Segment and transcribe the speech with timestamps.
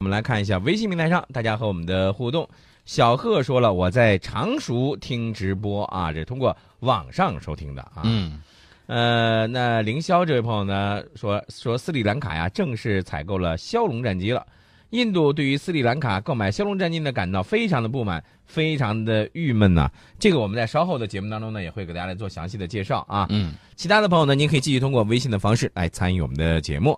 [0.00, 2.48] 我们来看一下微信平台上大家和我们的互动。
[2.84, 8.02] 小贺说了，我在常熟听直播啊，这通过网上收听的啊。
[8.04, 8.40] 嗯，
[8.86, 14.46] 呃，那凌霄这位朋友呢说说斯里兰卡呀正式采购了枭龙战机了。
[14.90, 23.26] 印度对于斯里兰卡购买枭龙战机呢感到非常的不满，非常的郁闷呐、这个我们在稍后的节目当中呢也会给大家来做详细的介绍啊。
[23.30, 26.96] 嗯，其他的朋友呢，您可以继续通过微信的方式来参与我们的节目。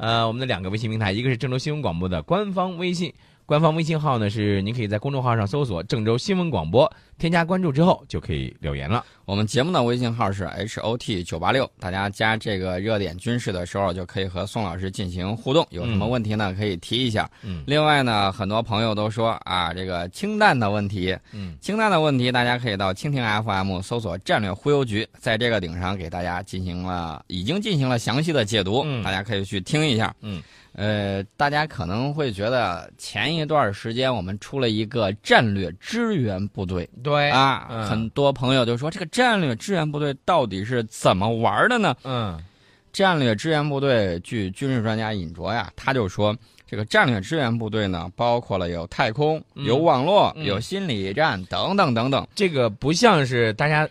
[0.00, 3.12] 呃，我们的两个微信平台，一个是郑州新闻广播的官方微信，
[3.44, 9.04] 官方微信号呢是您可以在公众号上搜索“郑州新闻广播”，添加关注之后就可以留言了。
[9.30, 15.64] 我们节目的微信号是 H O T 九八六，大家加这个热点军事的时候，就可以和宋老师进行互动。
[15.70, 16.52] 有什么问题呢？
[16.58, 17.30] 可以提一下。
[17.44, 30.12] 嗯另外呢，很多朋友都说啊，这个氢弹的问题，嗯，氢弹的问题，大家可以到蜻蜓 FM 搜索“战略忽悠局”，在这个顶上给大家进行了已经进行了详细的解读，嗯大家可以去听一下。
[30.22, 41.94] 嗯，呃，大家可能会觉得前一段时间我们出了一个战略支援部队对啊，嗯很多朋友就说这个战略支援部队到底是怎么玩的呢？
[42.04, 42.42] 嗯
[42.90, 46.34] 战略支援部队，据军事专家尹卓呀，他就说，
[46.66, 52.26] 这个战略支援部队呢，包括了有太空、嗯有网络、嗯有心理战等等等等。
[52.34, 53.86] 这个不像是大家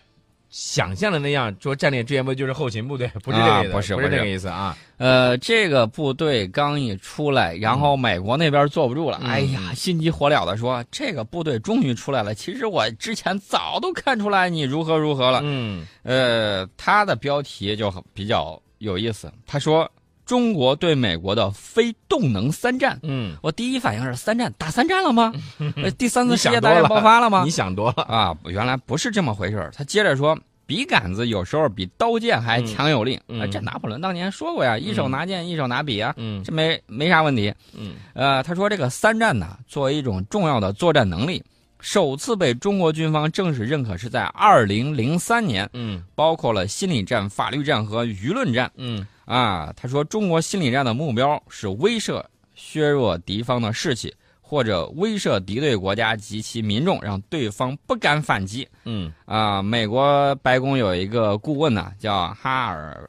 [0.50, 4.76] 想象的那样，说战略支援部就是后勤部队， 不是这个意思，啊不是不是这个意思啊。
[4.98, 12.34] 呃，这个部队刚一出来，然后美国那边坐不住了，嗯哎呀，心急火燎的说，这个部队终于出来了。
[12.34, 15.40] 其实我之前早都看出来你如何如何了。
[15.42, 19.90] 嗯呃，他的标题就比较有意思，他说
[20.30, 22.96] 中国对美国的非动能三战。
[23.02, 25.32] 嗯，我第一反应是三战打三战了吗？
[25.82, 27.50] 呃第三次世界大战爆发了吗你？
[27.50, 28.04] 想多了。
[28.04, 33.16] 啊，原来不是这么回事儿他接着说，笔杆子有时候比刀剑还强有力。
[33.26, 37.52] 嗯嗯啊这拿破仑当年说过呀，一手拿剑，一手拿笔啊，嗯这没没啥问题。
[37.76, 41.42] 嗯呃，他说这个三战呢，作为一种重要的作战能力，
[41.80, 46.02] 首次被中国军方正式认可是在二零零三年，嗯。
[46.14, 48.70] 包括了心理战、法律战和舆论战。
[48.76, 49.06] 嗯。
[49.24, 52.22] 啊，他说中国心理战的目标是威慑、
[52.54, 58.68] 削弱敌方的士气，或者威慑敌对国家及其民众，让对方不敢反击。
[58.84, 59.12] 嗯。
[59.24, 63.08] 啊，美国白宫有一个顾问呢，叫哈尔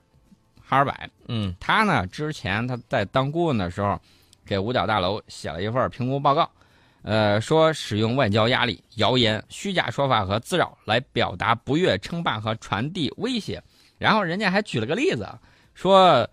[0.64, 0.94] 哈尔柏，
[1.28, 1.54] 嗯。
[1.60, 4.00] 他呢之前他在当顾问的时候，
[4.46, 6.50] 给五角大楼写了一份评估报告，
[7.04, 13.62] 呃，说使用外交压力、谣言、虚假说法和滋扰来表达不悦、称霸和传递威胁。
[13.98, 15.28] 然后人家还举了个例子，
[15.74, 16.28] 说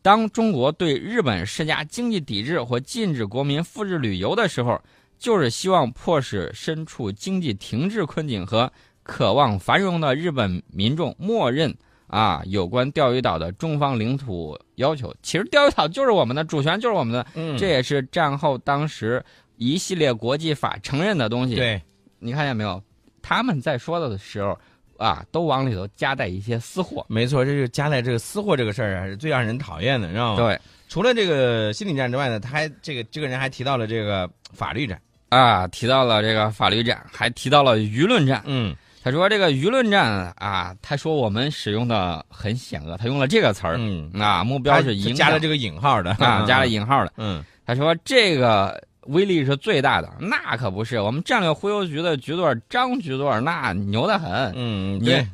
[0.00, 4.80] 当中国对日本施加经济抵制或禁止国民赴日旅游的时候，
[5.18, 8.72] 就是希望迫使身处经济停滞困境和
[9.04, 11.72] 渴望繁荣的日本民众默认
[12.08, 15.14] 啊有关钓鱼岛的中方领土要求。
[15.22, 19.24] 其实钓鱼岛就是我们的主权，就是我们的，嗯，这也是战后当时
[19.62, 21.54] 一系列国际法承认的东西。
[21.54, 21.80] 对，
[22.18, 22.82] 你看见没有？
[23.22, 24.58] 他们在说的时候
[24.98, 27.04] 啊，都往里头夹带一些私货。
[27.08, 30.36] 没错，这是夹带这个私货这个事儿啊，是最让人讨厌的，知道吗？。
[30.36, 30.58] 对
[30.88, 35.00] 除了这个心理战之外呢，他还这个这个人还提到了这个法律战。
[35.30, 38.42] 啊，提到了这个法律战，还提到了舆论战。
[38.44, 43.76] 嗯他说这个舆论战啊，他说我们使用的很险恶，他用了这个词儿。
[43.78, 46.68] 嗯，啊，目标是影响加了这个引号的啊，加了。
[46.68, 47.12] 引号的。
[47.18, 51.00] 嗯他说这个威力是最大的，那可不是。
[51.00, 55.26] 我们战略忽悠局的局座张局座那牛得很，嗯，你对。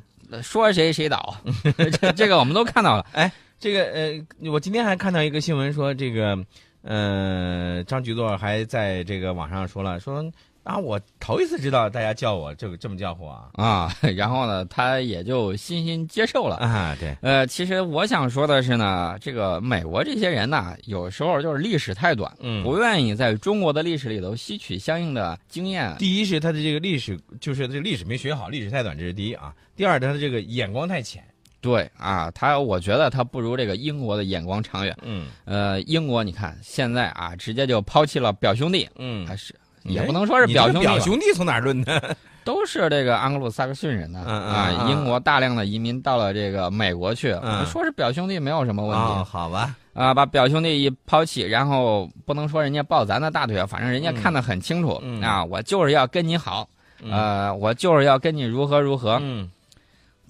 [0.43, 1.37] 说谁谁倒，
[2.01, 3.07] 这这个我们都看到了。
[3.13, 6.39] 哎这个呃，我今天还看到一个新闻说，这个
[6.83, 10.23] 呃，张局座还在这个网上说了，说
[10.69, 16.57] 啊，我头一次知道大家叫我这个这么叫呼啊啊，然后呢，他也就欣欣接受了。
[16.57, 25.97] 啊，对，呃，其实我想说的是呢，这个美国这些人呢，有时候就是历史太短，嗯，不愿意在中国的历史里头吸取相应的经验。
[25.99, 29.55] 第一是他的这个历史，就是这历史没学好，历史太短，这是第一啊。
[29.75, 31.25] 第二，他的这个眼光太浅。
[31.63, 34.95] 对啊，他我觉得他不如这个英国的眼光长远。
[35.01, 39.55] 嗯呃，英国你看现在啊，直接就抛弃了表兄弟，嗯还是
[39.85, 42.17] 也不能说是表兄弟，表兄弟从哪儿论的？
[42.45, 44.25] 都是这个安格鲁萨克逊人呢。
[44.27, 49.05] 嗯嗯啊，嗯英国大量的移民到了这个美国去，嗯说是表兄弟没有什么问题。
[49.05, 56.67] 哦，好吧，啊，把表兄弟一抛弃，然后不能说人家抱咱的大腿，反正人家嗯看得很清楚、嗯啊，我就是要跟你好，
[57.03, 59.19] 嗯呃，我就是要跟你如何如何。
[59.21, 59.51] 嗯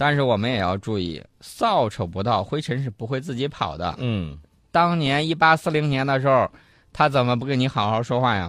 [0.00, 3.93] 但是我们也要注意，扫帚不到，灰尘是不会自己跑的。
[3.99, 4.39] 嗯，
[4.71, 6.49] 当年一八四零年的时候，
[6.93, 8.49] 他怎么不跟你好好说话呀？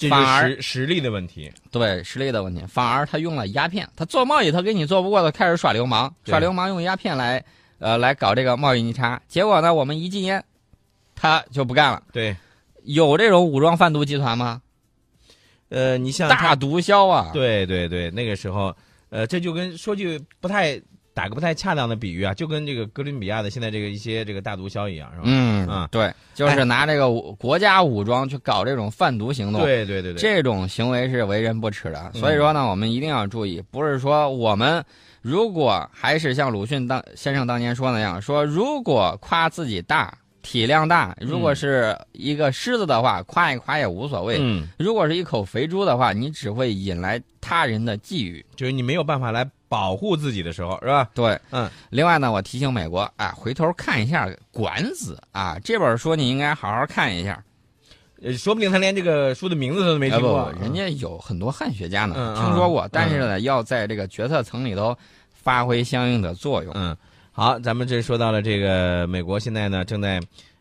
[0.00, 1.52] 这反而实力的问题。
[1.70, 7.44] 对实力的问题，反而他用了鸦片，他做贸易他跟你做不过，他开始耍流氓，耍流氓用鸦片来，
[7.78, 9.20] 呃，来搞这个贸易逆差。
[9.28, 10.42] 结果呢，我们一禁烟，
[11.14, 12.02] 他就不干了。
[12.12, 12.34] 对，
[12.84, 14.62] 有这种武装贩毒集团吗？
[15.68, 17.30] 呃，你像大，毒枭啊！
[17.34, 18.74] 对对对，那个时候，
[19.10, 20.80] 呃，这就跟说句不太
[21.12, 25.22] 打个不太恰当的比喻啊，就跟这个哥伦比亚的现在这个一些这个大毒枭一样，是吧？
[25.26, 29.60] 嗯啊对，就是拿这个国家武装去搞这种贩毒行动。
[29.62, 34.84] 对对对对，这种行为是为人不耻的，嗯所以说呢，我们一定要注意，不是说我们
[35.20, 48.44] 如果还是像鲁迅当先生当年说那样，说如果夸自己大体量大，如果是一个狮子的话，夸一夸也无所谓；嗯，如果是一口肥猪的话，你只会引来他人的觊觎。
[48.56, 51.08] 就是你没有办法来保护自己的时候，是吧？
[51.14, 51.68] 对，嗯。
[51.90, 57.42] 另外呢，我提醒美国啊，回头看一下《管子》啊，这本书你应该好好看一下。
[58.22, 64.94] 呃，说不定他连这个书的名字都没听过，不，人家有很多汉学家呢，嗯听说过，嗯但是呢，要在这个决策层里头
[65.32, 66.70] 发挥相应的作用。
[66.74, 66.94] 嗯，
[67.32, 70.20] 好，咱们这说到了这个美国现在呢正在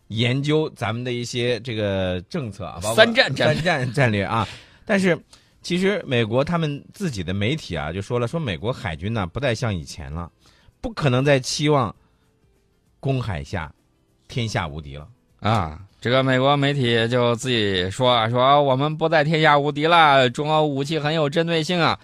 [0.10, 4.48] 研究咱们的一些这个政策啊，包括三战战三战战略啊。
[4.86, 5.20] 但是
[5.62, 10.32] 其实美国他们自己的媒体啊就说了，说美国海军呢不再像以前了，
[10.80, 11.94] 不可能再期望
[13.00, 13.72] 公海下
[14.28, 15.08] 天下无敌了。
[15.40, 22.00] 啊，这个美国媒体就自己说啊，说我们不再天下无敌了，中俄武器很有针对性啊，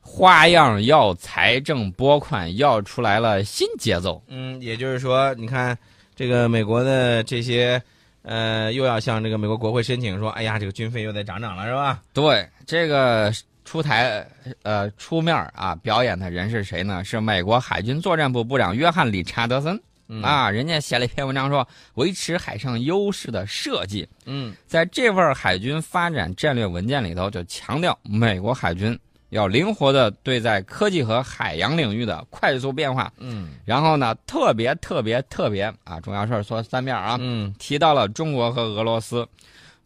[0.00, 4.22] 花样要财政拨款要出来了新节奏。
[4.28, 5.76] 嗯，也就是说，你看
[6.16, 7.80] 这个美国的这些。
[8.22, 12.02] 呃，又要向这个美国国会申请说，哎呀，这个军费又得涨涨了，是吧？
[12.12, 13.32] 对，这个
[13.64, 14.22] 出台
[14.62, 17.02] 呃出面啊表演的人是谁呢？
[17.02, 19.80] 是美国海军作战部部长约翰·理查德森。
[20.08, 28.96] 嗯啊，人家写了一篇文章说，维持海上优势的设计，嗯在这份海军发展战略文件里头就强调，美国海军
[29.30, 33.12] 要灵活的对在科技和海洋领域的快速变化。
[33.18, 39.26] 嗯然后呢，特别特别特别啊，重要事儿说三遍啊，嗯提到了中国和俄罗斯，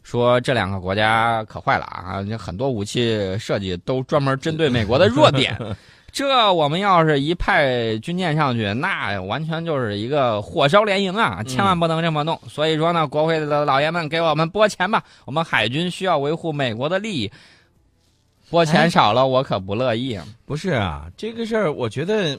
[0.03, 5.57] 说这两个国家可坏了啊，很多武器设计都专门针对美国的弱点。
[6.15, 11.43] 这我们要是一派军舰上去，那完全就是一个火烧连营啊！
[11.43, 12.41] 千万不能这么弄。
[12.49, 17.33] 所以说呢，国会的老爷们给我们拨钱吧，我们海军需要维护美国的利益。
[18.51, 20.19] 拨钱少了，我可不乐意。
[20.45, 22.39] 不是啊，这个事儿我觉得，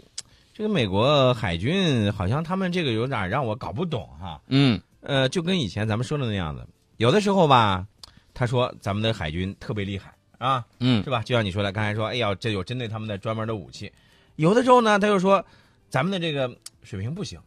[0.53, 4.41] 这个美国海军好像他们这个有点让我搞不懂哈。
[4.47, 6.65] 嗯呃，就跟以前咱们说的那样子，
[6.97, 7.85] 有的时候吧，
[8.33, 11.21] 他说咱们的海军特别厉害啊，嗯是吧？
[11.23, 13.91] 就像你说的，刚才说，哎呀，这有针对他们的专门的武器。
[14.35, 15.43] 有的时候呢，他又说
[15.89, 16.49] 咱们的这个
[16.83, 17.39] 水平不行。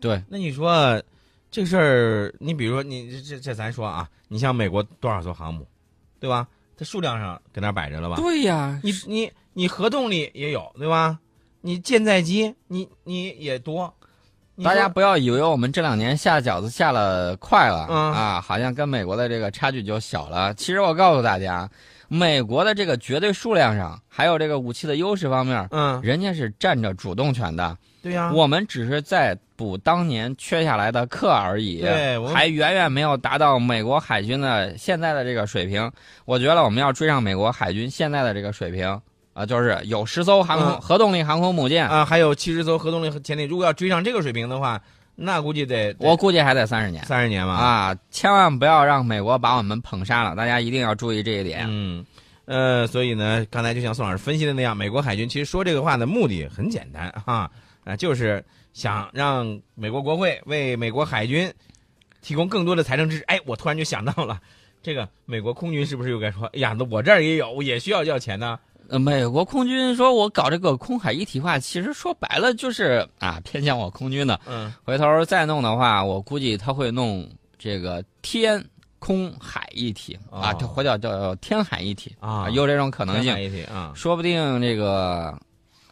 [0.00, 1.02] 对，那你说
[1.50, 5.66] 这个事儿，你比如说你这这这咱说啊，你像美国多少艘航母，
[6.18, 6.46] 对吧？
[6.80, 8.16] 它数量上搁那摆着了吧？
[8.16, 11.18] 对呀，你你你核动力也有，对吧？
[11.60, 13.92] 你舰载机你你也多，
[14.54, 20.54] 你大家不要以为我们这两年下饺子下了快了、嗯啊，好像跟美国的这个差距就小了。
[20.54, 21.68] 其实我告诉大家，
[22.08, 27.76] 美国的这个绝对数量上，还有这个武器的优势方面，嗯，人家是占着主动权的。
[28.00, 35.92] 对呀、我们只是在补当年缺下来的课而已，对还远远没有达到美国海军的现在的这个水平。
[36.24, 38.98] 我觉得我们要追上美国海军现在的这个水平
[39.34, 44.80] 啊、就是有十艘航空、嗯核动力航空母舰，啊，还有七十艘核动力潜艇，如果要追上这个水平的话，
[45.14, 47.04] 那估计得我估计还得三十年。
[47.04, 47.52] 三十年嘛。
[47.52, 51.66] 啊，千万不要让美国把我们捧杀了，大家一定要注意这一点。
[51.68, 52.02] 嗯，
[52.46, 57.50] 呃，所以呢，刚才就像宋老师分析的那样，美国海军其实说这个话的目的很简单哈，
[57.84, 61.52] 啊、就是想让美国国会为美国海军
[62.22, 63.24] 提供更多的财政支持。
[63.24, 64.40] 哎，我突然就想到了，
[64.82, 68.58] 这个美国空军是不是又该说，哎呀，那我这儿也有，也需要要钱呢？
[68.88, 74.40] 呃，美国空军说我搞这个空海一体化，其实说白了就是啊偏向我空军的。
[74.46, 78.64] 嗯回头再弄的话，我估计他会弄这个天
[78.98, 83.40] 空海一体、啊，或者叫天海一体啊有这种可能性。
[83.40, 85.38] 一体啊，说不定这个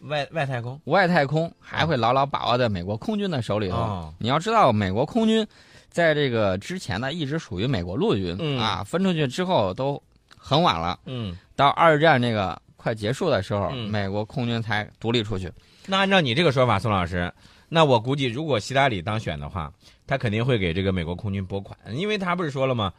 [0.03, 3.77] 外外太空外太空还会牢牢把握在美国空军的手里头。
[3.77, 5.47] 哦你要知道，美国空军
[5.89, 10.01] 在这个之前呢，一直属于美国陆军、嗯啊，分出去之后都
[10.37, 10.99] 很晚了。
[11.07, 15.51] 嗯，到二战这个快结束的时候，嗯美国空军才独立出去。
[15.87, 17.33] 那按照你这个说法，宋老师，
[17.69, 19.73] 那我估计如果希拉里当选的话，
[20.07, 22.93] 他肯定会给这个美国空军拨款，因为他不是说了吗？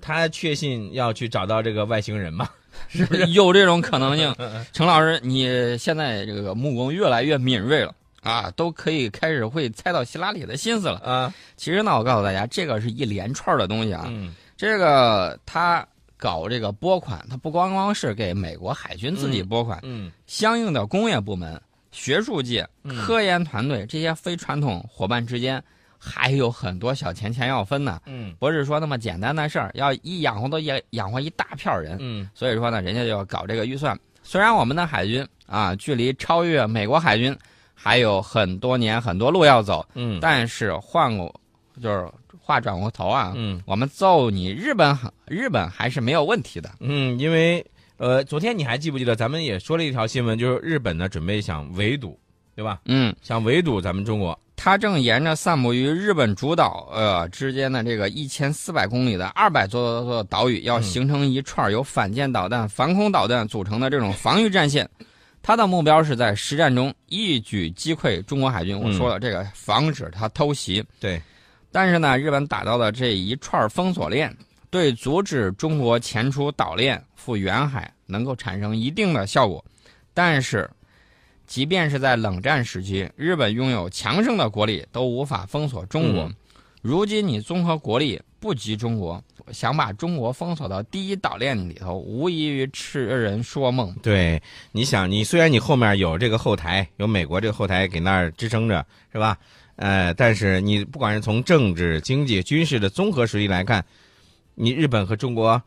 [0.00, 2.46] 他确信要去找到这个外星人嘛，
[2.88, 3.26] 是 不是？
[3.32, 4.34] 有这种可能性。
[4.72, 10.98] 陈老师，你现在这个目光越来越敏锐了啊，都可以开始会猜到希拉里的心思了。
[11.00, 14.04] 啊，其实呢，我告诉大家，这个是一连串的东西啊。
[14.08, 25.62] 嗯这个他搞这个拨款，他不光光是给美国海军自己拨款，嗯相应的工业部门、学术界、嗯科研团队这些非传统伙伴之间，
[25.98, 31.96] 还有很多小钱钱要分呢，嗯不是说那么简单的事儿，要一养活都养养活一大票人。
[32.00, 33.98] 嗯所以说呢，人家就要搞这个预算。
[34.22, 37.36] 虽然我们的海军啊，距离超越美国海军
[37.74, 41.34] 还有很多年、很多路要走，嗯但是换过
[41.82, 42.08] 就是
[42.38, 44.96] 话转过头啊，嗯我们揍你日本，
[45.26, 46.70] 日本还是没有问题的。
[46.80, 47.64] 嗯，因为
[47.96, 52.18] 呃，昨天你还记不记得咱们也说了一条新闻，就是日本呢准备想围堵，
[52.54, 52.80] 对吧？
[52.84, 54.38] 嗯，想围堵咱们中国。
[54.56, 64.88] 它正沿着散布于日本主岛呃之间的这个一千四百公里的二百多座岛屿，要嗯形成一串由反舰导弹、防空导弹组成的这种防御战线。
[65.42, 68.78] 它的目标是在实战中一举击溃中国海军。
[68.80, 70.82] 我说了，这个防止它偷袭。
[71.00, 71.20] 对，
[71.70, 74.34] 但是呢，日本打造的这一串封锁链，
[74.70, 79.62] 对阻止中国前出岛链赴远海能够产生一定的效果。
[80.14, 80.70] 但是，
[81.46, 86.24] 即便是在冷战时期，日本拥有强盛的国力都无法封锁中国。
[86.24, 86.34] 嗯
[86.84, 93.90] 如今你综合国力不及中国，想把中国封锁到第一岛链里头，无异于痴人说梦。
[94.02, 99.38] 对，你想，你虽然你后面有这个后台，有美国这个后台给那儿支撑着，是吧？
[99.76, 103.82] 呃，但是你不管是从政治、经济、军事的综合实力来看，
[104.54, 105.62] 你日本和中国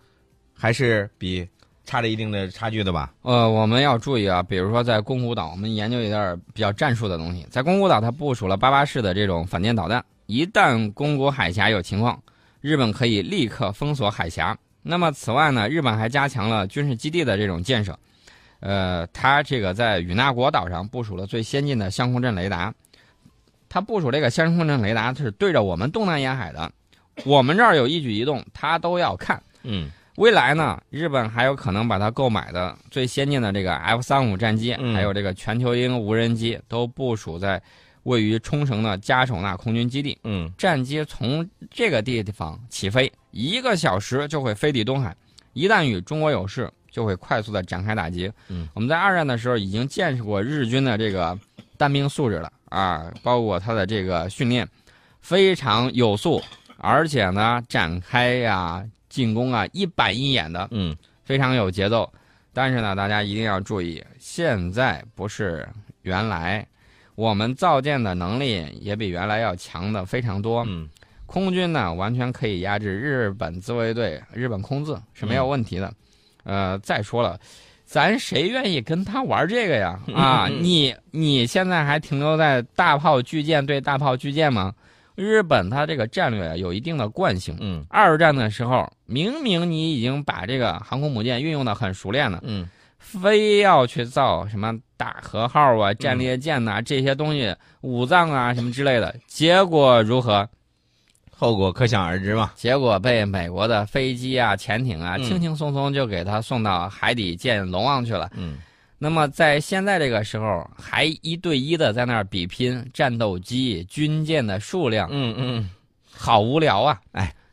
[0.54, 1.48] 还是比
[1.88, 3.14] 差着一定的差距的吧？
[3.22, 7.48] 呃，我们要注意啊，比如说在宫古岛，我们研究一点比较战术的东西。
[7.50, 12.22] 在宫古岛，它部署了八八式的这种反舰导弹，一旦宫古海峡有情况，
[12.60, 14.56] 日本可以立刻封锁海峡。
[14.84, 17.98] 那么此外呢，日本还加强了军事基地的这种建设。
[18.60, 22.74] 呃，它这个在与那国岛上部署了最先进的相控阵雷达。
[23.70, 26.70] 它部署这个相控阵雷达是对着我们东南沿海的，
[27.24, 29.42] 我们这儿有一举一动，它都要看。
[29.64, 37.62] 嗯未来呢，日本还有可能把它购买的最先进的这个 F 三五战机，嗯还有这个全球鹰无人机，都部署在
[38.02, 40.18] 位于冲绳的加手纳空军基地。
[40.24, 45.16] 嗯战机从这个地方起飞，一个小时就会飞抵东海。
[45.54, 48.32] 一旦与中国有事，就会快速的展开打击。
[48.48, 51.38] 嗯，我们在二战的时候已经见识过日军的这个
[51.78, 54.68] 单兵素质了啊，包括他的这个训练
[55.22, 56.42] 非常有素，
[56.78, 58.84] 而且呢展开呀、
[59.18, 60.96] 进攻啊一板一眼的，嗯
[61.26, 62.08] 非常有节奏。
[62.54, 65.68] 但是呢，大家一定要注意，现在不是
[66.04, 66.64] 原来，
[67.16, 70.64] 我们造舰的能力也比原来要强的非常多。
[70.68, 70.88] 嗯
[71.26, 75.92] 空军呢，完全可以压制日本自卫队、日本空自是没有问题的。
[76.44, 77.38] 呃，再说了，
[77.84, 80.00] 咱谁愿意跟他玩这个呀？
[80.16, 84.74] 啊， 你你现在还停留在大炮巨舰对大炮巨舰吗？
[85.18, 87.58] 日本它这个战略有一定的惯性。
[87.60, 92.70] 嗯二战的时候，明明你已经把这个航空母舰运用的很熟练了，嗯
[93.00, 100.48] 非要去造什么大和号啊、战列舰呐、这些东西，武藏啊什么之类的，结果如何？
[101.40, 102.52] 后果可想而知嘛。
[102.56, 108.30] 结果被美国的飞机啊、潜艇啊，嗯轻轻松松就给他送到海底见龙王去了。
[108.36, 108.58] 嗯
[109.00, 115.70] 那么在现在这个时候，还一对一的在那儿比拼战斗机、军舰的数量，嗯嗯，
[116.12, 117.00] 好无聊啊！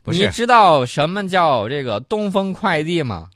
[0.01, 3.29] 不是，你知道什么叫这个东风快递吗？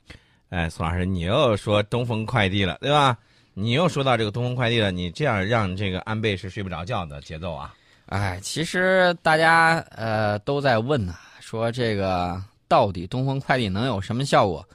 [0.50, 3.16] 哎，宋老师，你又说东风快递了，对吧？
[3.54, 7.74] 你又说到这个东风快递了，你这样让这个安倍是睡不着觉的节奏啊。
[8.06, 14.66] 哎，其实大家呃都在问呐、说这个到底东风快递能有什么效果？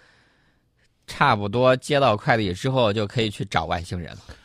[1.07, 4.35] 差不多接到快递之后就可以去找外星人了。